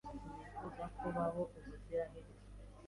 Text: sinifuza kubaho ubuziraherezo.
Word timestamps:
sinifuza 0.03 0.83
kubaho 0.97 1.41
ubuziraherezo. 1.57 2.35